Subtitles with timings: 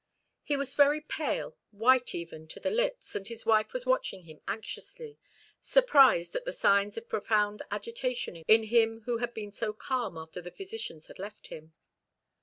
[0.41, 4.41] He was very pale white even to the lips, and his wife was watching him
[4.47, 5.19] anxiously,
[5.61, 10.41] surprised at the signs of profound agitation in him who had been so calm after
[10.41, 11.73] the physicians had left him.